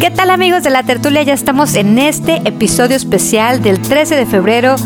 [0.00, 1.22] ¿Qué tal amigos de la tertulia?
[1.22, 4.76] Ya estamos en este episodio especial del 13 de febrero,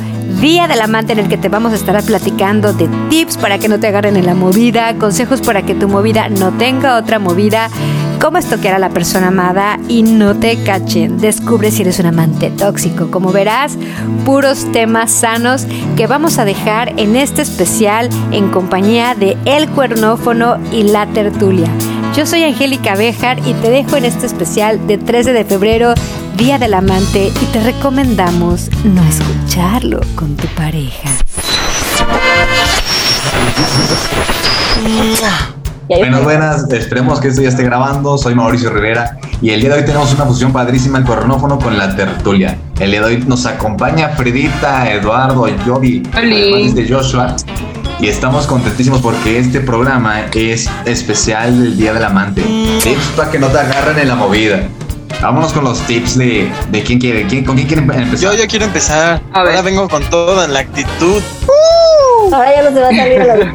[0.40, 3.68] Día del Amante en el que te vamos a estar platicando de tips para que
[3.68, 7.68] no te agarren en la movida, consejos para que tu movida no tenga otra movida,
[8.20, 11.18] cómo estoquear a la persona amada y no te cachen.
[11.18, 13.10] Descubre si eres un amante tóxico.
[13.10, 13.78] Como verás,
[14.24, 15.66] puros temas sanos
[15.96, 21.70] que vamos a dejar en este especial en compañía de El Cuernófono y La Tertulia.
[22.16, 25.92] Yo soy Angélica Bejar y te dejo en este especial de 13 de febrero,
[26.38, 31.10] Día del Amante, y te recomendamos no escucharlo con tu pareja.
[35.88, 38.16] Buenas, buenas, esperemos que esto ya esté grabando.
[38.16, 41.76] Soy Mauricio Rivera y el día de hoy tenemos una fusión padrísima el cornófono con
[41.76, 42.56] la tertulia.
[42.80, 47.36] El día de hoy nos acompaña Fredita, Eduardo, Jovi, además de Joshua.
[47.98, 52.42] Y estamos contentísimos porque este programa es especial del Día del Amante.
[52.82, 54.68] Tips para que no te agarren en la movida.
[55.22, 58.16] Vámonos con los tips de, de quién quiere, quién, con quién quiere empezar.
[58.18, 59.22] Yo ya quiero empezar.
[59.32, 61.22] Ahora vengo con toda la actitud.
[62.32, 63.54] Ahora ya no se va a salir la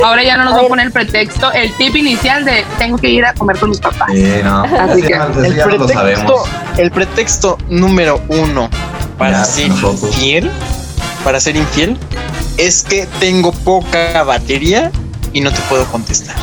[0.06, 3.08] Ahora ya no nos va a poner el pretexto, el tip inicial de tengo que
[3.10, 4.08] ir a comer con mis papás.
[4.14, 5.12] Eh, no, Así que
[5.44, 6.42] El ya no lo pretexto, sabemos.
[6.78, 8.70] el pretexto número uno
[9.18, 10.02] para Ya, ser nosotros.
[10.14, 10.50] infiel,
[11.24, 11.98] para ser infiel,
[12.60, 14.92] es que tengo poca batería
[15.32, 16.36] y no te puedo contestar.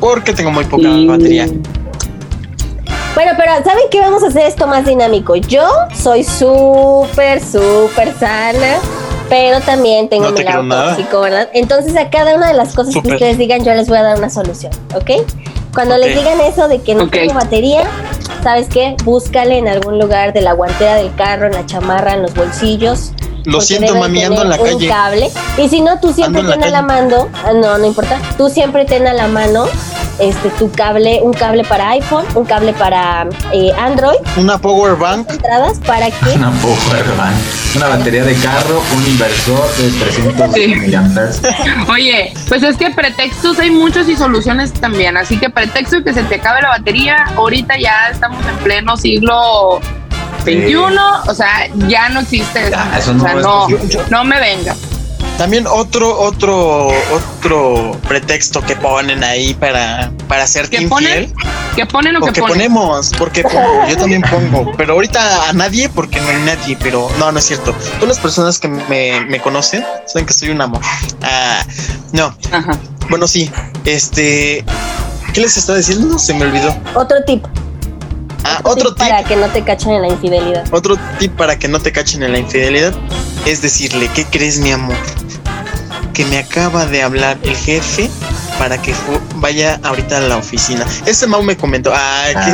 [0.00, 1.46] Porque tengo muy poca batería.
[3.14, 4.00] Bueno, pero ¿saben qué?
[4.00, 5.36] Vamos a hacer esto más dinámico.
[5.36, 8.78] Yo soy súper, súper sana,
[9.28, 11.50] pero también tengo No mi te lado tóxico, ¿verdad?
[11.52, 14.18] Entonces a cada una de las cosas que ustedes digan, yo les voy a dar
[14.18, 15.10] una solución, ¿ok?
[15.74, 17.82] Cuando les digan eso de que no tengo batería,
[18.42, 18.96] ¿sabes qué?
[19.04, 23.12] Búscale en algún lugar de la guantera del carro, en la chamarra, en los bolsillos.
[23.44, 24.88] Lo siento, mami, ando en la un calle.
[24.88, 25.30] cable.
[25.58, 27.02] Y si no, tú siempre la ten a la calle.
[27.02, 29.66] mano, ah, no, no importa, tú siempre ten a la mano
[30.20, 35.28] este tu cable, un cable para iPhone, un cable para eh, Android, Una power bank.
[35.28, 37.34] entradas para que Una power bank,
[37.74, 40.66] una batería de carro, un inversor de 300 Sí.
[40.68, 41.42] miliamperes.
[41.90, 46.22] Oye, pues es que pretextos hay muchos y soluciones también, así que pretexto que se
[46.22, 49.80] te acabe la batería, ahorita ya estamos en pleno siglo
[50.44, 50.76] XXI,
[51.28, 53.10] o sea, ya no existe eso.
[53.10, 53.68] O no sea, no,
[54.10, 54.76] no me vengas.
[55.38, 60.88] También otro, otro, otro pretexto que ponen ahí para, para ser ¿Qué infiel.
[60.88, 61.34] ponen?
[61.74, 62.72] ¿Qué ponen o que ponen?
[62.72, 67.08] ponemos, porque pongo, yo también pongo, pero ahorita a nadie porque no hay nadie, pero
[67.18, 67.74] no, no es cierto.
[67.98, 70.80] Todas las personas que me, me conocen saben que soy un amor.
[71.22, 71.64] Ah,
[72.12, 72.78] no, Ajá.
[73.10, 73.50] bueno, sí,
[73.84, 74.64] este,
[75.32, 76.16] ¿qué les está diciendo?
[76.16, 76.72] Se me olvidó.
[76.94, 77.44] otro tip,
[78.44, 80.64] Ah, otro tip, para que no te cachen en la infidelidad.
[80.70, 82.92] otro tip para que no te cachen en la infidelidad
[83.46, 84.96] es decirle, ¿qué crees, mi amor?
[86.12, 88.08] Que me acaba de hablar el jefe
[88.58, 88.94] para que
[89.36, 90.84] vaya ahorita a la oficina.
[91.06, 92.52] Ese Mau me comentó, ay, qué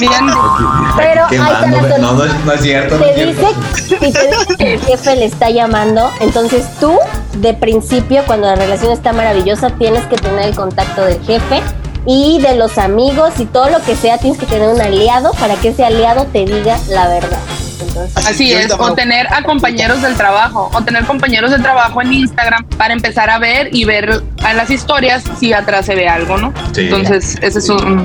[0.00, 0.26] Bien,
[0.96, 3.46] Pero Qué ahí está mando, la no, no, no es cierto, no Te es cierto.
[3.76, 6.96] dice, si te dice que el jefe le está llamando, entonces tú,
[7.38, 11.62] de principio, cuando la relación está maravillosa, tienes que tener el contacto del jefe
[12.06, 15.54] y de los amigos y todo lo que sea, tienes que tener un aliado para
[15.56, 17.38] que ese aliado te diga la verdad.
[17.80, 22.12] Entonces, Así es, o tener a compañeros del trabajo, o tener compañeros del trabajo en
[22.12, 26.36] Instagram para empezar a ver y ver a las historias si atrás se ve algo,
[26.36, 26.52] ¿no?
[26.72, 26.82] Sí.
[26.82, 27.98] Entonces, ese es un,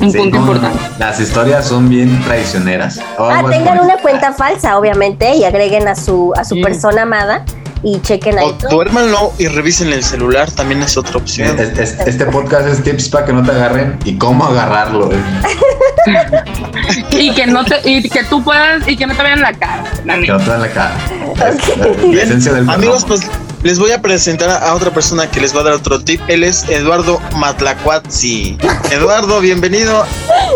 [0.00, 0.78] un Sí, punto no, importante.
[0.98, 2.98] Las historias son bien traicioneras.
[3.18, 3.82] Oh, ah, bueno, tengan bueno.
[3.84, 6.62] una cuenta falsa, obviamente, y agreguen a su, a su Sí.
[6.62, 7.44] persona amada
[7.82, 11.58] y chequen ahí O duérmanlo y revisen el celular, también es otra opción.
[11.58, 15.10] Es- es- Este podcast es tips para que no te agarren y cómo agarrarlo.
[15.12, 15.16] eh.
[17.10, 19.84] Y que no te, y que tú puedas, y que no te vean la cara.
[20.04, 20.94] la Que no te dan la cara.
[22.12, 23.22] La esencia del Amigos, pues
[23.62, 26.20] les voy a presentar a otra persona que les va a dar otro tip.
[26.28, 28.56] Él es Eduardo Matlacuatzi.
[28.90, 30.06] Eduardo, bienvenido.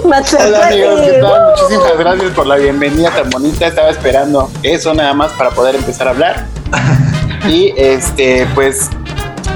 [0.04, 1.50] Hola amigos, ¿qué tal?
[1.50, 3.66] Muchísimas gracias por la bienvenida tan bonita.
[3.66, 6.46] Estaba esperando eso nada más para poder empezar a hablar.
[7.48, 8.90] Y este, pues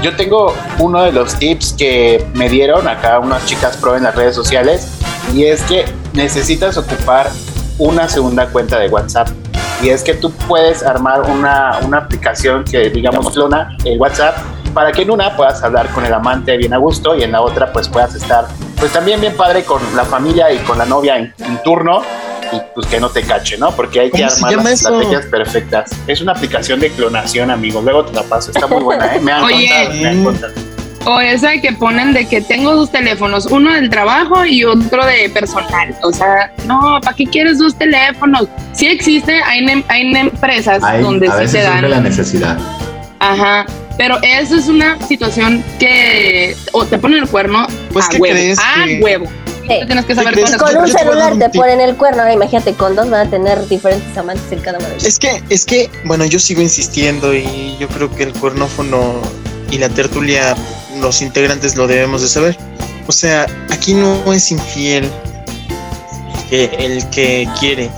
[0.01, 4.15] yo tengo uno de los tips que me dieron acá unas chicas pro en las
[4.15, 4.99] redes sociales
[5.33, 7.29] y es que necesitas ocupar
[7.77, 9.29] una segunda cuenta de WhatsApp.
[9.81, 14.35] Y es que tú puedes armar una, una aplicación que digamos clona el WhatsApp
[14.73, 17.41] para que en una puedas hablar con el amante bien a gusto y en la
[17.41, 18.47] otra pues puedas estar
[18.79, 22.01] pues también bien padre con la familia y con la novia en, en turno
[22.51, 23.71] y pues que no te cache, ¿no?
[23.75, 24.89] Porque hay que ¿Cómo se armar las eso?
[24.89, 25.91] estrategias perfectas.
[26.07, 27.83] Es una aplicación de clonación, amigos.
[27.83, 28.51] Luego te la paso.
[28.51, 29.19] Está muy buena, ¿eh?
[29.19, 29.67] Me han Oye.
[29.69, 30.53] contado, me han contado.
[31.05, 35.29] O esa que ponen de que tengo dos teléfonos, uno del trabajo y otro de
[35.29, 35.95] personal.
[36.03, 38.47] O sea, no, ¿para qué quieres dos teléfonos?
[38.73, 41.89] Sí existe, hay, en- hay en empresas Hay, donde a sí veces te dan.
[41.89, 42.57] la necesidad.
[43.19, 43.65] Ajá.
[43.97, 48.35] Pero eso es una situación que o te ponen el cuerno Pues, a ¿qué huevo,
[48.35, 49.25] crees a que- huevo.
[49.67, 49.79] Sí.
[49.81, 50.55] Tú tienes que saber crees?
[50.57, 53.67] cuándo Con un celular te ponen el cuerno, ahora imagínate, con dos van a tener
[53.67, 55.05] diferentes amantes en cada uno de ellos.
[55.05, 59.21] Es que, es que, bueno, yo sigo insistiendo y yo creo que el cuernófono
[59.71, 60.55] y la tertulia,
[61.01, 62.57] los integrantes lo debemos de saber.
[63.07, 65.09] O sea, aquí no es infiel
[66.33, 67.89] el que, el que quiere,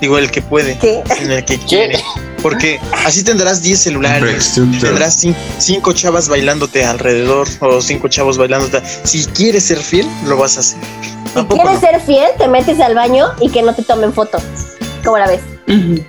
[0.00, 1.02] digo el que puede, ¿Qué?
[1.18, 2.02] sino el que quiere.
[2.42, 8.82] Porque así tendrás 10 celulares, tendrás cin- cinco chavas bailándote alrededor o cinco chavos bailándote.
[9.02, 10.78] Si quieres ser fiel, lo vas a hacer.
[11.36, 11.80] Si quieres no.
[11.80, 14.38] ser fiel, te metes al baño y que no te tomen foto.
[15.04, 15.40] ¿Cómo la ves?
[15.68, 16.04] Ujú.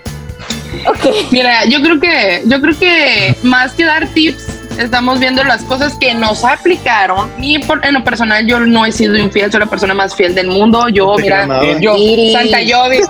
[0.89, 1.31] Ok.
[1.31, 4.46] Mira, yo creo que, yo creo que más que dar tips,
[4.77, 7.29] estamos viendo las cosas que nos aplicaron.
[7.39, 10.35] Y por, en lo personal, yo no he sido infiel, soy la persona más fiel
[10.35, 10.87] del mundo.
[10.89, 11.47] Yo, No mira,
[11.79, 12.33] yo, Iris.
[12.33, 12.97] Santa Yovi.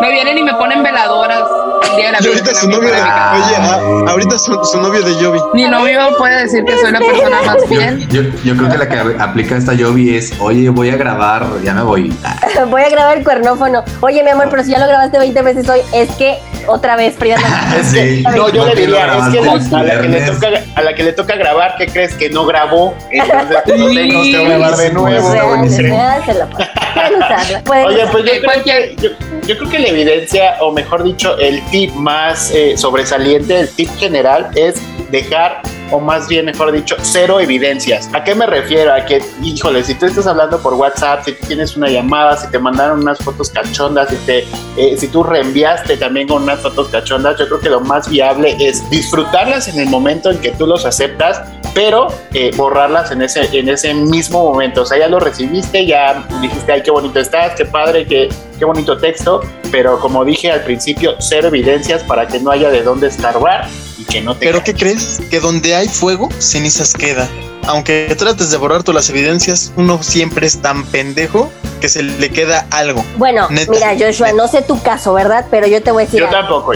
[0.00, 1.42] me vienen y me ponen veladoras
[1.90, 5.02] el día de la Y ahorita su novio de, oye, a- ahorita su, su novio
[5.02, 5.38] de Jovi.
[5.54, 8.08] Mi novio puede decir que soy la persona más Yo, fiel.
[8.08, 11.74] yo, yo creo que la que aplica esta Yobi es, oye, voy a grabar, ya
[11.74, 12.12] me voy.
[12.24, 12.36] Ah,
[12.70, 13.84] Voy a grabar el cuernófono.
[14.00, 17.14] Oye, mi amor, pero si ya lo grabaste 20 veces hoy, es que otra vez,
[17.16, 17.36] Frida.
[17.38, 18.24] no- sí.
[18.34, 20.94] No, yo ¿Por le diría, es que la- a, la que le toca, a la
[20.94, 22.94] que le toca grabar, ¿qué crees que no grabó?
[23.10, 25.28] Entonces, pues, lo tengo que grabar de nuevo.
[27.64, 29.10] Pueden Oye, pues yo creo, que, yo,
[29.46, 33.90] yo creo que la evidencia, o mejor dicho, el tip más eh, sobresaliente, el tip
[33.98, 34.76] general, es
[35.10, 35.60] dejar,
[35.90, 38.08] o más bien, mejor dicho, cero evidencias.
[38.12, 38.92] ¿A qué me refiero?
[38.92, 42.50] A que, híjole, si tú estás hablando por WhatsApp, si tú tienes una llamada, si
[42.50, 44.38] te mandaron unas fotos cachondas, si, te,
[44.76, 48.56] eh, si tú reenviaste también con unas fotos cachondas, yo creo que lo más viable
[48.58, 51.40] es disfrutarlas en el momento en que tú los aceptas,
[51.74, 54.82] pero eh, borrarlas en ese, en ese mismo momento.
[54.82, 58.28] O sea, ya lo recibiste, ya dijiste, ay, qué bonito estás, qué padre, qué,
[58.58, 62.82] qué bonito texto, pero como dije al principio, cero evidencias para que no haya de
[62.82, 63.68] dónde escarbar
[64.08, 64.46] que no te...
[64.46, 65.20] Pero ¿qué crees?
[65.30, 67.28] Que donde hay fuego, cenizas queda.
[67.66, 71.50] Aunque trates de borrar todas las evidencias, uno siempre es tan pendejo
[71.80, 73.04] que se le queda algo.
[73.16, 73.72] Bueno, Neta.
[73.72, 75.46] mira, Joshua, no sé tu caso, ¿verdad?
[75.50, 76.20] Pero yo te voy a decir.
[76.20, 76.38] Yo algo.
[76.38, 76.72] tampoco.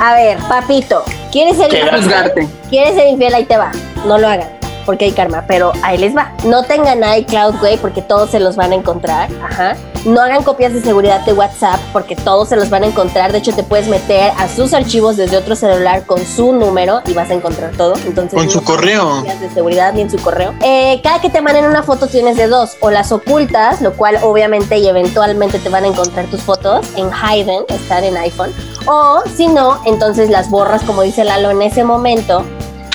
[0.00, 2.48] A ver, papito, ¿quieres ser ¿Qué infiel?
[2.68, 3.34] ¿Quieres ser infiel?
[3.34, 3.70] Ahí te va.
[4.06, 4.61] No lo hagan.
[4.86, 6.32] Porque hay karma, pero ahí les va.
[6.44, 9.28] No tengan iCloud, güey, porque todos se los van a encontrar.
[9.42, 9.76] Ajá.
[10.04, 13.30] No hagan copias de seguridad de WhatsApp, porque todos se los van a encontrar.
[13.30, 17.12] De hecho, te puedes meter a sus archivos desde otro celular con su número y
[17.12, 17.94] vas a encontrar todo.
[18.04, 19.08] Entonces, Con su no correo.
[19.18, 20.54] copias de seguridad ni en su correo.
[20.60, 22.76] Eh, cada que te manden una foto tienes de dos.
[22.80, 27.08] O las ocultas, lo cual obviamente y eventualmente te van a encontrar tus fotos en
[27.12, 28.52] Hidden, estar en iPhone.
[28.86, 32.44] O si no, entonces las borras, como dice Lalo, en ese momento.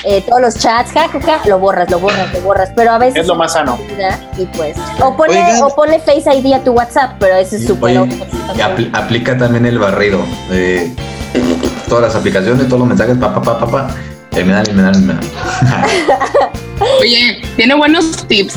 [0.04, 2.70] Eh, todos los chats, ja, ja, ja, lo borras, lo borras, lo borras.
[2.74, 3.20] Pero a veces.
[3.22, 3.78] Es lo más sano.
[4.36, 4.76] Y pues.
[5.00, 5.62] O pone, Oigan.
[5.62, 9.78] o pone Face ID a tu WhatsApp, pero ese es súper apl- aplica también el
[9.78, 10.20] barrido.
[10.50, 10.92] de
[11.88, 13.88] todas las aplicaciones, todos los mensajes, pa, pa, pa, pa, pa.
[14.32, 15.20] Eliminar, eliminar, eliminar.
[17.00, 18.54] Oye, tiene buenos tips.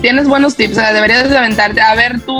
[0.00, 1.80] Tienes buenos tips, o sea, deberías de aventarte.
[1.80, 2.36] A ver tú,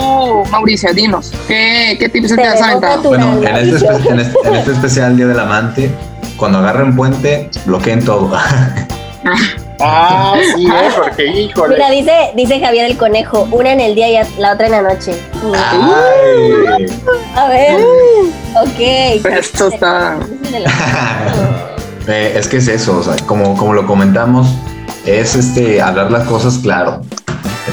[0.51, 3.01] Mauricio, dinos, ¿qué, qué tips te has aventado?
[3.03, 5.89] Bueno, en este, en, este, en este especial Día del Amante,
[6.37, 8.37] cuando agarren puente, bloqueen todo.
[9.81, 10.89] Ah, sí, ¿eh?
[10.95, 11.75] porque híjole.
[11.75, 14.81] Mira, dice, dice Javier el conejo, una en el día y la otra en la
[14.81, 15.13] noche.
[15.53, 16.85] Ay.
[17.35, 17.81] A ver.
[18.55, 19.25] Ok.
[19.25, 20.17] Esto está.
[22.07, 24.47] Eh, es que es eso, o sea, como, como lo comentamos,
[25.05, 27.01] es este hablar las cosas claro.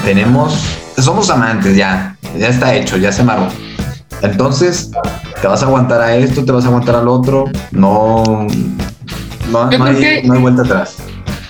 [0.03, 0.59] Tenemos,
[0.97, 3.47] somos amantes ya, ya está hecho, ya se marró.
[4.23, 4.89] Entonces,
[5.43, 8.23] te vas a aguantar a esto, te vas a aguantar al otro, no,
[9.51, 10.95] no, no hay, que- no hay vuelta atrás.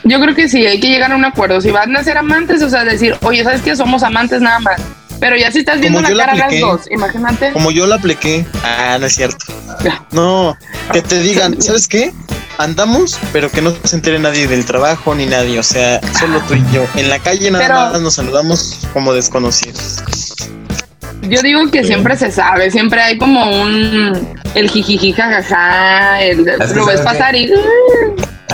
[0.03, 1.61] Yo creo que sí, hay que llegar a un acuerdo.
[1.61, 3.75] Si van a ser amantes, o sea, decir, oye, ¿sabes qué?
[3.75, 4.81] Somos amantes nada más.
[5.19, 6.61] Pero ya si estás viendo la cara a las apliqué.
[6.65, 7.51] dos, imagínate.
[7.53, 8.47] Como yo la apliqué.
[8.63, 9.45] Ah, no es cierto.
[10.11, 10.57] No,
[10.91, 12.11] que te digan, ¿sabes qué?
[12.57, 15.59] Andamos, pero que no se entere nadie del trabajo ni nadie.
[15.59, 16.83] O sea, solo tú y yo.
[16.95, 20.03] En la calle nada Pero- más nos saludamos como desconocidos.
[21.29, 26.71] Yo digo que siempre se sabe, siempre hay como un el jijiji jajaja, el Es
[26.73, 27.51] que lo ves ¿sabes pasar y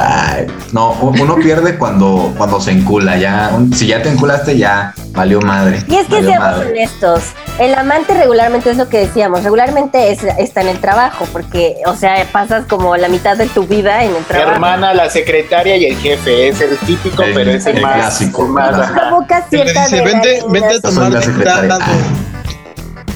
[0.02, 5.42] Ay, no, uno pierde cuando, cuando se encula, ya, si ya te enculaste, ya valió
[5.42, 5.84] madre.
[5.90, 6.70] Y es que seamos madre.
[6.70, 7.24] honestos,
[7.60, 11.98] el amante regularmente es lo que decíamos, regularmente es, está en el trabajo, porque, o
[11.98, 14.52] sea, pasas como la mitad de tu vida en el trabajo.
[14.52, 16.48] Hermana, la secretaria y el jefe.
[16.48, 17.96] Es el típico, El- pero es el, el más.
[17.96, 19.00] clásico, el más, el clásico.
[19.02, 21.80] Provoca cierta dice, vente, vente a tomar la.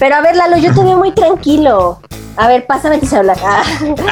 [0.03, 2.01] Pero a ver, Lalo, yo te veo muy tranquilo.
[2.35, 3.37] A ver, pásame tu celular.
[3.41, 3.63] Ah.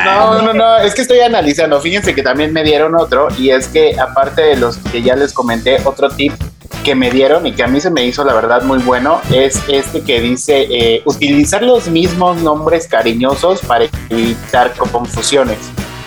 [0.05, 1.81] No, no, no, es que estoy analizando.
[1.81, 5.33] Fíjense que también me dieron otro, y es que aparte de los que ya les
[5.33, 6.31] comenté, otro tip
[6.85, 9.61] que me dieron y que a mí se me hizo la verdad muy bueno es
[9.67, 15.57] este que dice eh, utilizar los mismos nombres cariñosos para evitar confusiones.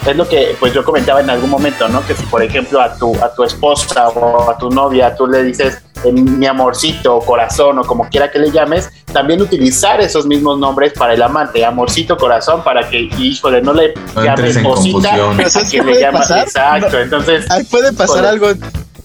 [0.06, 2.04] es lo que pues yo comentaba en algún momento, ¿no?
[2.06, 5.42] Que si por ejemplo a tu, a tu esposa o a tu novia tú le
[5.42, 10.58] dices eh, mi amorcito, corazón o como quiera que le llames, también utilizar esos mismos
[10.58, 15.10] nombres para el amante, amorcito, corazón, para que, híjole, no le No llames en cosita
[15.10, 15.40] confusión.
[15.40, 16.44] a ¿Sabes qué quien le llamas, pasar?
[16.44, 18.48] exacto, entonces Ahí puede pasar algo.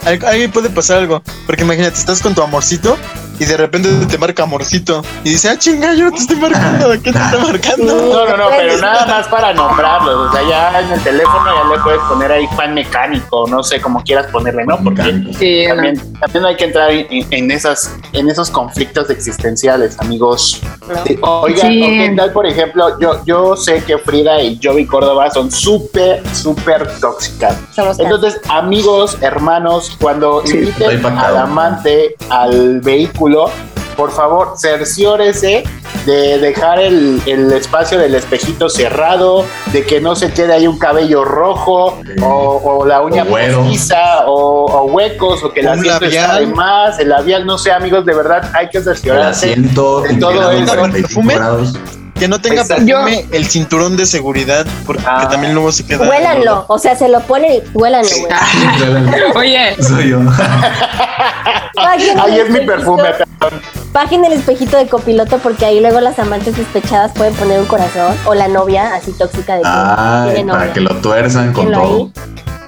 [0.06, 1.22] Ahí puede pasar algo.
[1.46, 2.98] Porque imagínate, estás con tu amorcito
[3.40, 5.02] y de repente te marca amorcito.
[5.24, 6.92] Y dice, ah, chinga, yo no te estoy marcando.
[6.92, 7.96] ¿Qué te está marcando?
[7.96, 10.30] No, no, no, Pues, pero nada más para nombrarlos.
[10.30, 13.80] O sea, ya en el teléfono ya le puedes poner ahí fan mecánico, no sé,
[13.82, 14.78] como quieras ponerle, ¿no?
[14.84, 15.04] Porque
[15.38, 15.76] Sí, no.
[15.76, 20.62] también, también hay que entrar en, en esas, en esos conflictos existenciales, amigos.
[20.88, 21.04] ¿no?
[21.06, 21.82] Sí, Oigan, Sí.
[21.84, 23.00] ¿o ¿qué tal, por ejemplo?
[23.00, 27.56] Yo, yo sé que Frida y Joey Córdoba son súper, súper tóxicas.
[28.00, 33.29] Entonces, amigos, hermanos, cuando inviten al amante al vehículo,
[33.98, 35.64] por favor, cerciórese
[36.06, 39.44] de dejar el, el espacio del espejito cerrado,
[39.74, 42.14] de que no se quede ahí un cabello rojo Sí.
[42.24, 46.00] o, o la uña postiza o, o huecos o que el asiento
[46.40, 49.52] de más, el labial, no sé, amigos, de verdad hay que El cerciorarse.
[49.52, 50.74] asiento de todo eso.
[52.20, 52.20] 45 ¿Perfume?
[52.20, 52.20] grados.
[52.20, 54.66] Que no tenga el cinturón de seguridad.
[54.86, 55.28] Porque Ah.
[55.30, 56.08] también luego se queda.
[56.10, 58.34] Huélanlo, o sea, se lo ponen y huélanlo, güey.
[59.36, 60.20] Oye, Soy yo.
[61.78, 63.04] Ahí es mi perfume.
[63.94, 68.16] Paguen el espejito de copiloto porque ahí luego las amantes despechadas pueden poner un corazón
[68.26, 71.98] o la novia así tóxica de que Ay, tiene para que lo tuerzan con todo.
[71.98, 72.12] ahí.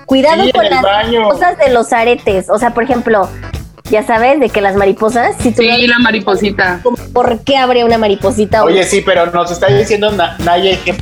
[0.05, 1.29] Cuidado Sí, con las baño.
[1.29, 2.50] cosas de los aretes.
[2.50, 3.29] O sea, por ejemplo,
[3.91, 6.81] ya sabes de que las mariposas, si tú sí, la mariposita.
[7.13, 8.63] ¿por qué habría una mariposita?
[8.63, 10.95] Oye, sí, pero nos está diciendo Na- Naye que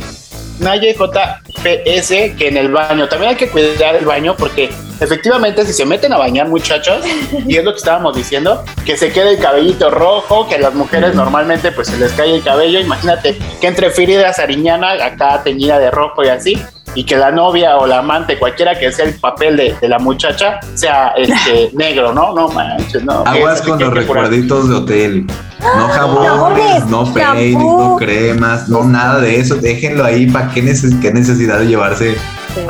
[0.60, 4.69] Naye JPS que en el baño también hay que cuidar el baño porque
[5.00, 7.05] efectivamente si se meten a bañar muchachos
[7.48, 10.74] y es lo que estábamos diciendo que se quede el cabellito rojo que a las
[10.74, 15.79] mujeres normalmente pues se les cae el cabello imagínate que entre Frida Sariñana acá teñida
[15.79, 16.62] de rojo y así
[16.96, 20.00] y que la novia o la amante cualquiera que sea el papel de, de la
[20.00, 25.27] muchacha sea este negro no no manches no Aguas con los recuerditos de hotel.
[25.62, 29.55] No jabones, jabones, no peines, no cremas, no nada de eso.
[29.55, 30.25] Déjenlo ahí.
[30.31, 32.15] ¿Para qué, neces- qué necesidad de llevarse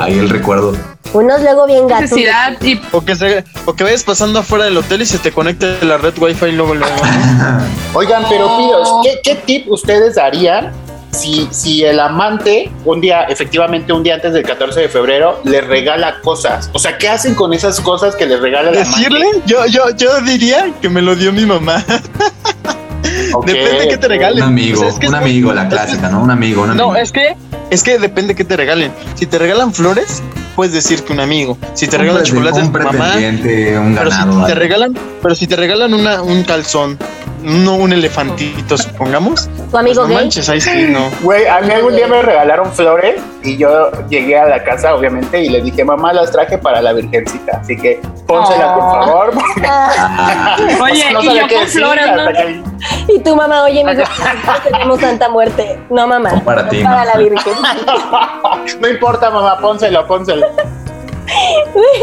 [0.00, 0.74] ahí el recuerdo?
[1.12, 2.10] Unos luego bien gatos.
[2.10, 5.30] Necesidad y O que, se- o que vayas pasando afuera del hotel y se te
[5.30, 6.92] conecte la red wifi luego luego.
[7.94, 10.72] Oigan, pero pidos, ¿qué, qué tip ustedes darían
[11.12, 15.60] si, si el amante un día, efectivamente un día antes del 14 de febrero, le
[15.60, 16.70] regala cosas?
[16.72, 18.96] O sea, ¿qué hacen con esas cosas que le regala el amante?
[18.98, 21.84] Decirle, yo, yo, yo diría que me lo dio mi mamá.
[23.46, 24.42] Depende que te Un regalen.
[24.42, 26.22] amigo, O sea, es que un es- amigo, la clásica, ¿no?
[26.22, 26.92] Un amigo, un amigo.
[26.92, 27.36] No, es que
[27.70, 28.92] es que depende que te regalen.
[29.14, 30.22] Si te regalan flores,
[30.56, 31.56] puedes decir que un amigo.
[31.74, 32.90] Si te Un regalan chocolates, un mamá.
[32.90, 34.46] pretendiente, un Pero si ganado.
[34.46, 36.98] te regalan, pero si te regalan una, un calzón,
[37.42, 39.46] no un elefantito, supongamos.
[39.48, 40.16] Tu Pues amigo no gay.
[40.16, 41.10] manches, ahí sí, no.
[41.22, 45.40] Güey, a mí algún día me regalaron flores y yo llegué a la casa, obviamente,
[45.42, 47.58] y le dije, mamá, las traje para la virgencita.
[47.62, 49.30] Así que pónsela, por favor.
[49.34, 53.14] porque Ah, Ah, Oye, no y yo con flores, ¿no?
[53.14, 54.02] y tu mamá, oye, mi no
[54.64, 55.78] tenemos tanta muerte.
[55.90, 56.30] No, mamá.
[56.32, 57.04] No para ti, Para mamá.
[57.06, 57.52] la virgen.
[58.80, 60.46] No importa, mamá, pónselo, pónselo.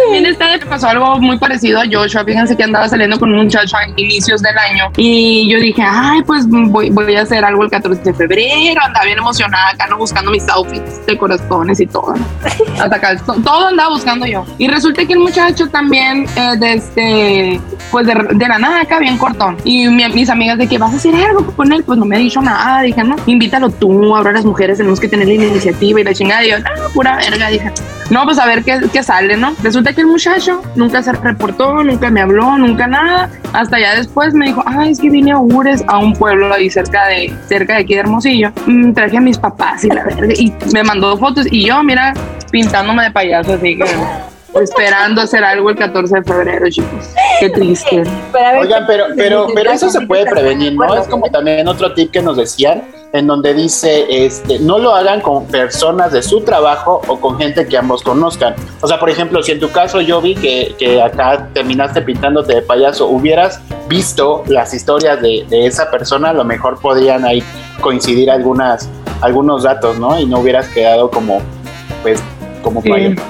[0.03, 2.24] También esta pasó algo muy parecido a Joshua.
[2.24, 6.22] Fíjense que andaba saliendo con un muchacho a inicios del año y yo dije, ay,
[6.24, 8.81] pues voy, voy a hacer algo el 14 de febrero.
[8.84, 9.98] Andaba bien emocionada acá, ¿no?
[9.98, 12.13] Buscando mis outfits de corazones y todo.
[12.15, 12.25] ¿no?
[12.81, 14.46] Hasta todo andaba buscando yo.
[14.57, 19.00] Y resulta que el muchacho también, eh, de este, pues de, de la nada acá,
[19.00, 19.57] bien cortón.
[19.63, 22.15] Y mi- mis amigas de que vas a hacer algo con él, pues no me
[22.15, 22.81] ha dicho nada.
[22.81, 24.15] Dije, no, invítalo tú.
[24.15, 26.46] Ahora las mujeres tenemos que tener la iniciativa y la chingada.
[26.46, 27.50] Y yo, no, pura verga.
[27.50, 27.72] Dije,
[28.09, 29.53] no, pues a ver qué, qué sale, ¿no?
[29.61, 33.29] Resulta que el muchacho nunca se reportó, nunca me habló, nunca nada.
[33.53, 36.69] Hasta ya después me dijo, ay, es que vine a Ures, a un pueblo ahí
[36.69, 38.51] cerca de, cerca de aquí de Hermosillo.
[38.65, 40.33] Mm, traje a mis papás y la verga.
[40.33, 42.13] Y me mandó fotos y yo, mira,
[42.51, 43.83] pintándome de payaso, así que
[44.61, 47.13] esperando hacer algo el 14 de febrero, chicos.
[47.39, 48.03] Qué triste.
[48.31, 50.95] Pero a ver, Oigan, pero, pero, pero eso se puede prevenir, ¿no?
[50.95, 52.83] Es como también otro tip que nos decían,
[53.13, 57.65] en donde dice, este, no lo hagan con personas de su trabajo o con gente
[57.67, 58.53] que ambos conozcan.
[58.81, 62.55] O sea, por ejemplo, si en tu caso yo vi que, que acá terminaste pintándote
[62.55, 67.41] de payaso, hubieras visto las historias de, de esa persona, a lo mejor podrían ahí
[67.79, 68.89] coincidir algunas,
[69.21, 70.19] algunos datos, ¿no?
[70.19, 71.41] Y no hubieras quedado como,
[72.03, 72.19] pues,
[72.61, 72.89] como Sí.
[72.89, 73.21] payaso,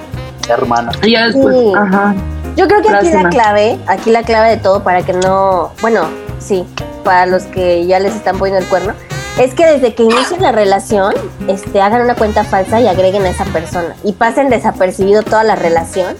[0.49, 0.91] hermana.
[1.03, 1.73] Y ya después, Sí.
[1.77, 2.15] ajá.
[2.55, 6.05] Yo creo que aquí la clave, aquí la clave de todo para que no, bueno,
[6.39, 6.65] sí,
[7.03, 8.93] para los que ya les están poniendo el cuerno,
[9.39, 11.13] es que desde que inicien la relación,
[11.47, 15.55] este, hagan una cuenta falsa y agreguen a esa persona y pasen desapercibido toda la
[15.55, 16.15] relación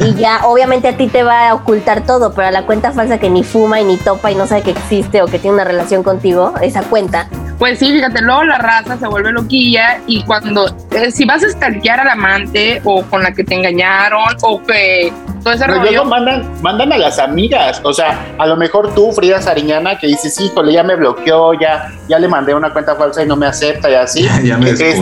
[0.00, 3.18] y ya, obviamente a ti te va a ocultar todo, pero a la cuenta falsa
[3.18, 5.64] que ni fuma y ni topa y no sabe que existe o que tiene una
[5.64, 10.66] relación contigo, esa cuenta, Pues sí, fíjate, luego la raza se vuelve loquilla y cuando,
[10.90, 15.12] eh, si vas a stalkear al amante o con la que te engañaron o que
[15.42, 17.80] todo ese Pero rollo, luego mandan, mandan a las amigas.
[17.84, 21.92] O sea, a lo mejor tú, Frida Sariñana, que dices, híjole, ya me bloqueó, ya,
[22.08, 24.28] ya le mandé una cuenta falsa y no me acepta y así.
[24.44, 24.94] Ya me Este,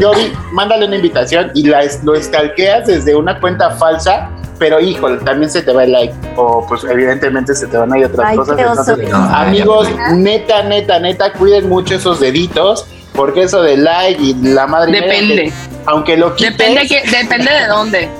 [0.00, 5.18] yo vi, mándale una invitación y la, lo stalkeas desde una cuenta falsa, pero híjole,
[5.18, 6.14] también se te va el like.
[6.36, 8.58] O pues evidentemente se te van a ir otras Ay, cosas.
[8.58, 12.86] Entonces, No, amigos, neta, neta, neta, cuiden mucho esos deditos.
[13.14, 15.50] Porque eso de like y la madre depende,
[15.86, 18.10] aunque, aunque lo quites, depende, que, depende de dónde.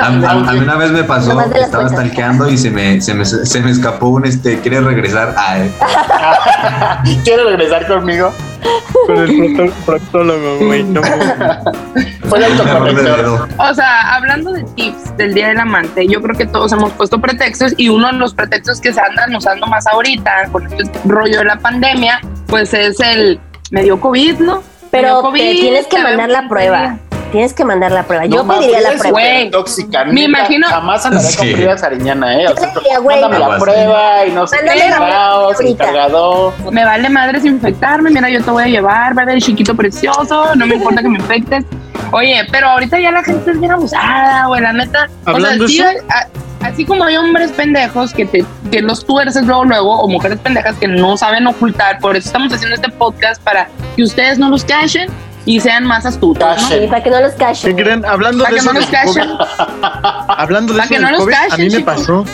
[0.00, 1.90] A, a- a mí una vez me pasó, estaba cuentas.
[1.92, 5.34] stalkeando y se me, se me, se me escapó un este, ¿quieres regresar?
[5.38, 5.70] a él?
[7.24, 8.32] ¿Quieres regresar conmigo?
[9.06, 10.82] Con el proctólogo, güey.
[10.84, 11.00] No,
[12.28, 13.48] Fue el autocorrector.
[13.58, 17.20] O sea, hablando de tips del Día del Amante, yo creo que todos hemos puesto
[17.20, 21.38] pretextos y uno de los pretextos que se andan usando más ahorita con este rollo
[21.38, 23.40] de la pandemia, pues es el
[23.70, 24.62] medio COVID, ¿no?
[24.90, 26.98] Pero COVID, te tienes que mandar la prueba.
[27.30, 28.26] Tienes que mandar la prueba.
[28.26, 29.10] Yo No más, pediría la prueba.
[29.10, 29.50] Güey.
[29.50, 30.04] tóxica.
[30.06, 31.54] Me imagino- Jamás andaré con Sí.
[31.54, 32.48] Frida Sariñana, ¿eh?
[32.48, 33.62] O sea, Yo diría, güey, mándame la no.
[33.64, 36.52] prueba y no sé qué cargador.
[36.72, 39.34] Me vale madres infectarme, mira, yo te voy a llevar, ¿verdad?
[39.34, 41.64] El chiquito precioso, no me importa que me infectes.
[42.12, 45.08] Oye, pero ahorita ya la gente es bien abusada, güey, la neta.
[45.24, 49.44] Hablando o sea, sí, a- así como hay hombres pendejos que, te, que los tuerces
[49.44, 53.40] luego, luego, o mujeres pendejas que no saben ocultar, por eso estamos haciendo este podcast
[53.42, 55.08] para que ustedes no los cachen
[55.44, 56.68] y sean más astutos, ¿no?
[56.68, 57.76] Sí, para que no los ¿Qué cachen.
[57.76, 58.04] creen?
[58.04, 59.38] Hablando Para de que eso no los del COVID, cachen.
[60.28, 62.24] hablando de Para eso que no del los COVID, a mí me pasó.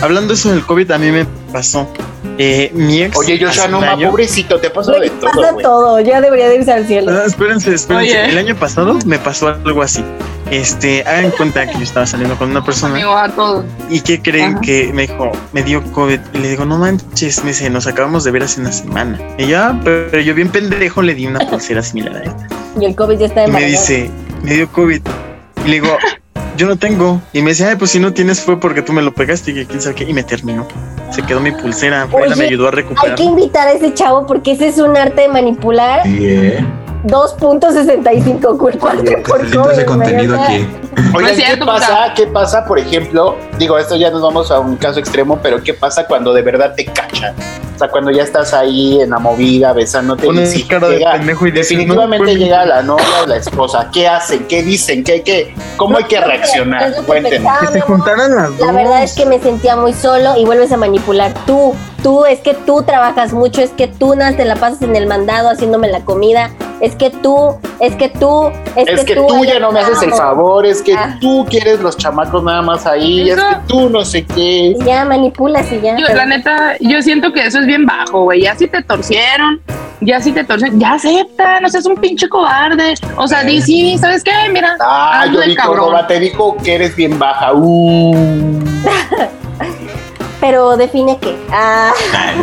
[0.00, 1.88] Hablando de eso del COVID, a mí me pasó.
[2.38, 3.16] Eh, mi ex.
[3.16, 6.00] Oye, Joshua, hace no más, pobrecito, te pasó de todo, pasa todo.
[6.00, 7.10] Ya debería de irse al cielo.
[7.12, 8.12] Ah, espérense, espérense.
[8.12, 8.30] Oye.
[8.30, 10.04] El año pasado me pasó algo así.
[10.50, 13.64] Este, hagan cuenta que yo estaba saliendo con una persona Amigo, a todos.
[13.90, 14.60] y que creen Ajá.
[14.62, 16.18] que me dijo, me dio COVID.
[16.32, 19.18] Y le digo, no manches, me dice, nos acabamos de ver hace una semana.
[19.36, 22.46] Y yo, "Ah, pero yo bien pendejo le di una pulsera similar a esta.
[22.80, 24.10] Y el COVID ya está Y en me dice,
[24.42, 25.02] me dio COVID.
[25.64, 25.98] Y le digo,
[26.56, 27.20] yo no tengo.
[27.34, 29.54] Y me dice, ay, pues si no tienes fue porque tú me lo pegaste y
[29.54, 30.04] que quién sabe qué.
[30.04, 30.66] Y me terminó.
[31.10, 32.06] Se quedó mi pulsera.
[32.06, 33.16] Frida me Oye, ayudó a Hay recuperar.
[33.16, 36.64] que invitar a ese chavo porque ese es un arte de manipular Sí, ¿eh?
[37.06, 38.94] 2.65 culpas
[39.26, 39.70] por COVID.
[39.72, 40.66] ese contenido aquí.
[41.14, 42.12] Oigan, ¿qué pasa?
[42.14, 43.36] ¿Qué pasa, por ejemplo?
[43.58, 46.74] Digo, esto ya nos vamos a un caso extremo, pero ¿qué pasa cuando de verdad
[46.76, 47.34] te cachan?
[47.74, 51.12] O sea, cuando ya estás ahí en la movida, besándote y sí, cara de llega-
[51.12, 53.88] pendejo y dices, definitivamente "No, llega la novia o la esposa.
[53.92, 54.48] ¿Qué hacen?
[54.48, 55.04] ¿Qué dicen?
[55.04, 55.54] ¿Qué, qué?
[55.76, 56.92] ¿Cómo hay que reaccionar?
[56.92, 57.36] que Cuéntenme.
[57.36, 58.66] pensaba, Que se juntaran las dos.
[58.66, 61.32] La verdad es que me sentía muy solo y vuelves a manipular.
[61.46, 64.96] Tú, tú, es que tú trabajas mucho, es que tú nada te la pasas en
[64.96, 69.44] el mandado haciéndome la comida, es que tú, es que tú, es, Es que tú
[69.44, 71.16] ya no me haces el favor, es que Ah.
[71.20, 74.74] tú quieres los chamacos nada más ahí, Eso- es que tú no sé qué.
[74.86, 75.96] Ya manipulas y ya.
[75.96, 78.42] Yo, la neta, yo siento que eso es bien bajo, güey.
[78.42, 79.60] Ya si te torcieron,
[80.00, 82.94] ya si te torcieron, ya acepta, no seas un pinche cobarde.
[83.16, 84.32] O sea, di sí, ¿sabes qué?
[84.52, 85.78] Mira, Ah, yo cabrón.
[85.78, 87.52] Córdoba, te dijo que eres bien baja.
[87.54, 88.14] Uh.
[90.40, 91.36] Pero define qué.
[91.50, 91.92] Ah,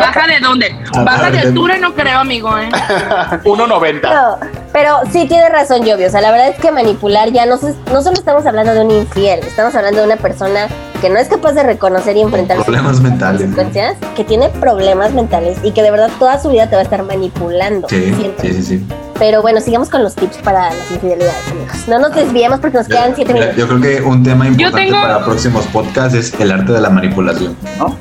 [0.00, 0.74] ¿Baja de dónde?
[1.04, 2.68] Baja de altura no creo, amigo, ¿eh?
[3.44, 4.00] 1.90.
[4.00, 4.38] pero,
[4.72, 6.06] pero sí tiene razón, Jovio.
[6.06, 8.80] O sea, la verdad es que manipular ya no, se- no solo estamos hablando de
[8.80, 10.66] un infiel, estamos hablando de una persona
[11.02, 13.42] que no es capaz de reconocer y enfrentar Problemas mentales.
[13.42, 16.84] consecuencias, que tiene problemas mentales y que de verdad toda su vida te va a
[16.84, 17.86] estar manipulando.
[17.88, 18.48] Sí, siempre.
[18.48, 18.86] sí, sí, sí.
[19.18, 21.88] Pero bueno, sigamos con los tips para las infidelidades, amigos.
[21.88, 23.56] No nos desviemos porque nos quedan siete minutos.
[23.56, 26.90] Yo creo que un tema importante tengo- para próximos podcasts es el arte de la
[26.90, 27.96] manipulación, ¿no?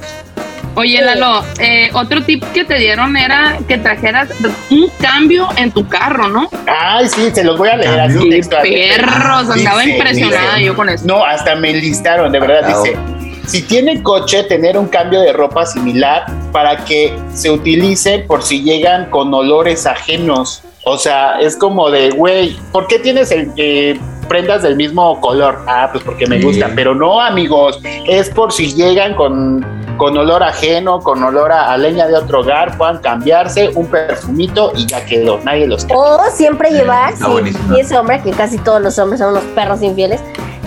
[0.76, 4.30] Oye, Lalo, eh, otro tip que te dieron era que trajeras
[4.72, 6.50] un cambio en tu carro, ¿no?
[6.66, 8.64] Ay, sí, se los voy a leer así textual.
[8.64, 10.66] perros, andaba Dice, impresionada dice.
[10.66, 11.06] yo con eso.
[11.06, 12.68] No, hasta me enlistaron, de verdad.
[12.68, 12.98] Dice,
[13.46, 18.64] si tiene coche, tener un cambio de ropa similar para que se utilice por si
[18.64, 20.64] llegan con olores ajenos.
[20.86, 25.60] O sea, es como de, güey, ¿por qué tienes el, eh, prendas del mismo color?
[25.68, 26.44] Ah, pues porque me Sí.
[26.44, 26.74] gustan.
[26.76, 29.66] Pero no, amigos, es por si llegan con,
[29.98, 34.74] con olor ajeno, con olor a, a leña de otro hogar, puedan cambiarse un perfumito
[34.76, 35.40] y ya quedó.
[35.44, 37.74] Nadie los O siempre Sí, llevar, está si, buenísimo.
[37.76, 40.20] si es hombre, que casi todos los hombres son unos perros infieles,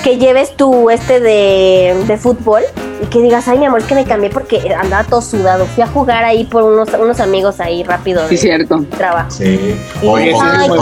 [0.02, 2.62] que lleves tu este de, de fútbol
[3.02, 5.66] y que digas, ay mi amor, es que me cambié porque andaba todo sudado.
[5.66, 8.84] Fui a jugar ahí por unos, unos amigos ahí rápido Sí, cierto.
[8.96, 9.30] trabajo.
[9.30, 9.76] Sí.
[10.02, 10.38] Oye, O,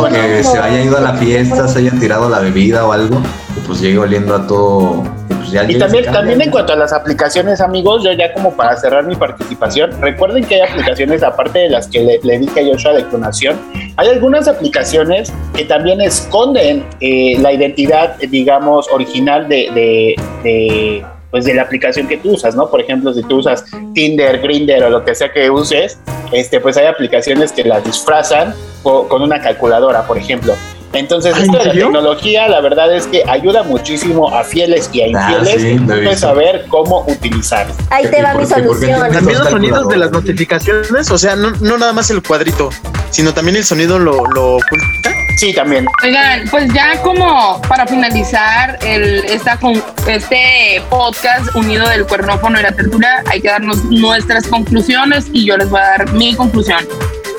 [0.09, 3.18] que- o se haya ido a la fiesta, se hayan tirado la bebida o algo,
[3.57, 5.03] y pues llegue oliendo a todo.
[5.31, 8.53] Y, pues ya Y también, también en cuanto a las aplicaciones, amigos, yo ya como
[8.55, 12.61] para cerrar mi participación, recuerden que hay aplicaciones, aparte de las que le, le dije
[12.61, 13.59] a Joshua de clonación,
[13.96, 21.46] hay algunas aplicaciones que también esconden eh, la identidad, digamos, original de, de- de, pues
[21.46, 22.70] de la aplicación que tú usas, ¿no?
[22.70, 25.98] Por ejemplo, si tú usas Tinder, Grinder o lo que sea que uses,
[26.30, 30.54] este, pues hay aplicaciones que las disfrazan co- con una calculadora, por ejemplo.
[30.92, 35.00] Entonces, ¿Ah, esto de la tecnología, la verdad es que ayuda muchísimo a fieles y
[35.00, 37.66] a Ah, infieles sí, lo he pues, saber cómo utilizar.
[37.90, 39.00] Ahí te ¿Y va mi solución.
[39.00, 42.70] También los dos sonidos de las notificaciones, o sea, no, no nada más el cuadrito,
[43.10, 45.13] sino también el sonido lo, lo oculta.
[45.36, 45.86] Sí, también.
[46.02, 49.58] Oigan, pues ya como para finalizar el, esta,
[50.06, 55.56] este podcast unido del cuernófono y la tertulia, hay que darnos nuestras conclusiones y yo
[55.56, 56.84] les voy a dar mi conclusión.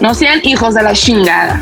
[0.01, 1.61] No sean hijos de la chingada.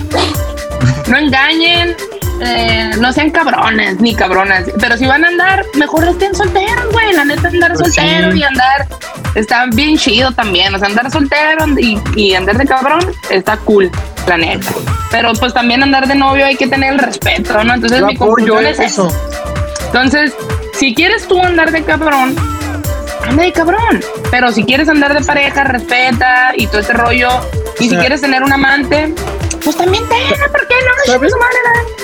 [1.08, 1.96] No engañen,
[2.42, 4.66] eh, no sean cabrones ni cabronas.
[4.80, 7.14] Pero si van a andar, mejor estén solteros, güey.
[7.14, 8.40] La neta, andar Pues soltero sí.
[8.40, 8.88] y andar
[9.36, 10.74] está bien chido también.
[10.74, 13.92] O sea, andar soltero y, y andar de cabrón está cool,
[14.28, 14.68] la neta.
[15.12, 17.74] Pero pues también andar de novio hay que tener el respeto, ¿no?
[17.74, 19.08] Entonces Yo mi conclusión es eso.
[19.08, 19.18] eso.
[19.88, 20.34] Entonces,
[20.74, 22.36] si quieres tú andar de cabrón,
[23.28, 24.02] anda de cabrón.
[24.32, 27.30] Pero si quieres andar de pareja, respeta y todo ese rollo.
[27.80, 29.14] Y si sea- quieres tener un amante,
[29.64, 30.76] pues también tenga, ¿por qué
[31.08, 31.14] no?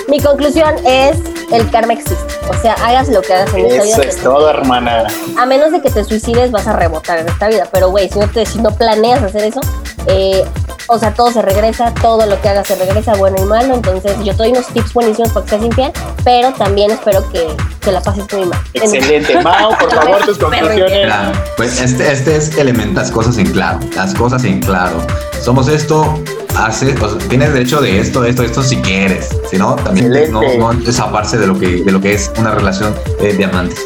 [0.08, 1.16] Mi conclusión es
[1.52, 2.16] el karma existe.
[2.48, 3.92] O sea, hagas lo que hagas en esta vida.
[3.94, 5.04] Eso es todo, hermana.
[5.38, 7.66] A menos de que te suicides, vas a rebotar en esta vida.
[7.72, 9.60] Pero, güey, si no, te, si no planeas hacer eso,
[10.06, 10.44] eh,
[10.92, 13.74] o sea, todo se regresa, todo lo que hagas se regresa, bueno y malo.
[13.74, 15.92] Entonces, yo te doy unos tips buenísimos para que seas infiel,
[16.24, 17.46] pero también espero que,
[17.80, 18.58] que la pases muy mal.
[18.74, 19.40] Excelente.
[19.42, 20.90] Mao, por favor, tus conclusiones.
[21.04, 24.96] Mira, pues este, este es elemental, las cosas en claro, las cosas en claro.
[25.40, 26.18] Somos esto,
[26.56, 29.28] hace, o sea, tienes derecho de esto, esto, esto si quieres.
[29.48, 30.58] Si no, también no, Excelente.
[30.58, 33.78] no desaparse de lo que, de lo que es una relación eh, de amantes.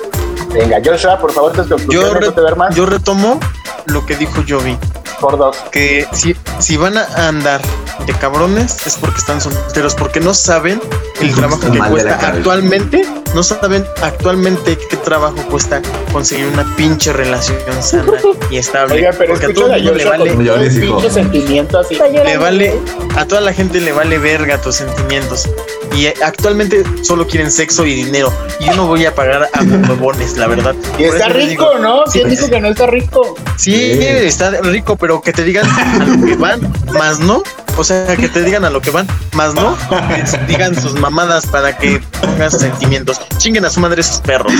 [0.53, 2.12] Venga, Joshua, por favor, tus Yo, conclusiones.
[2.14, 3.40] re- no te yo retomo
[3.87, 4.79] lo que dijo Jovi,
[5.25, 5.57] por dos.
[5.71, 7.63] que si, si van a andar
[8.07, 10.81] de cabrones es porque están solteros, porque no saben
[11.21, 12.37] el trabajo que mal de la cuesta cabeza.
[12.39, 13.03] actualmente,
[13.35, 18.12] no saben actualmente qué trabajo cuesta conseguir una pinche relación sana
[18.51, 18.94] y estable.
[18.94, 21.97] Oiga, pero porque a todo el mundo le vale, pinche sentimiento así.
[22.25, 23.09] Le vale, güey.
[23.16, 25.49] a toda la gente le vale verga tus sentimientos.
[25.94, 28.33] Y eh, actualmente solo quieren sexo y dinero.
[28.59, 30.75] Y yo no voy a pagar a huevones, la verdad.
[30.99, 32.05] Y Por está rico, digo, ¿no?
[32.07, 33.35] sí, ¿Quién dijo que no está rico?
[33.57, 34.01] Sí, Sí.
[34.03, 35.66] está rico, pero que te digan
[36.01, 37.42] a lo que van, más no.
[37.77, 39.77] O sea, que te digan a lo que van, más no.
[40.09, 43.21] que digan sus mamadas para que pongas sentimientos.
[43.39, 44.53] Chinguen a su madre sus perros.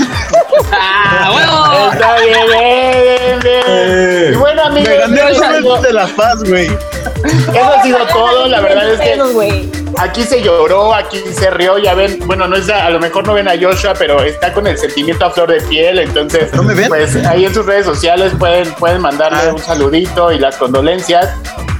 [0.71, 1.91] ¡Ah, huevo!
[1.93, 4.33] Está bien, bien, bien, bien.
[4.33, 6.65] Y bueno, amigos, Me gané el sueldo de la paz, güey.
[6.65, 8.47] eso ha sido todo.
[8.47, 11.77] La verdad es que aquí se lloró, aquí se rió.
[11.77, 14.51] Ya ven, bueno, no es a, a lo mejor no ven a Joshua, pero está
[14.51, 15.99] con el sentimiento a flor de piel.
[15.99, 16.89] Entonces, ¿No me ven?
[16.89, 19.53] pues ahí en sus redes sociales pueden, pueden mandarle Ah.
[19.53, 21.29] un saludito y las condolencias.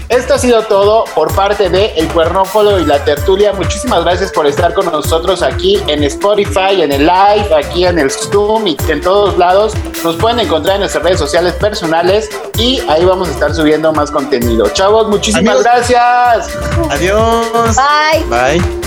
[0.10, 3.54] Esto ha sido todo por parte de El Cuernófolo y la Tertulia.
[3.54, 8.12] Muchísimas gracias por estar con nosotros aquí en Spotify, en el live, aquí en el
[8.12, 9.74] Zoom y en todos lados.
[10.04, 14.12] Nos pueden encontrar en nuestras redes sociales personales y ahí vamos a estar subiendo más
[14.12, 14.70] contenido.
[14.70, 16.50] Chavos, muchísimas gracias.
[16.92, 17.76] Adiós.
[17.76, 18.60] Bye.
[18.60, 18.86] Bye.